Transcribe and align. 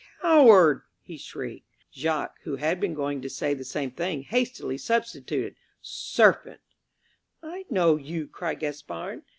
"Coward!" 0.23 0.81
he 1.03 1.15
shrieked. 1.15 1.67
Jacques, 1.93 2.39
who 2.41 2.55
had 2.55 2.79
been 2.79 2.95
going 2.95 3.21
to 3.21 3.29
say 3.29 3.53
the 3.53 3.63
same 3.63 3.91
thing, 3.91 4.23
hastily 4.23 4.75
substituted 4.75 5.53
"Serpent!" 5.79 6.59
"I 7.43 7.65
know 7.69 7.97
you," 7.97 8.25
cried 8.25 8.57
Gaspard. 8.61 9.21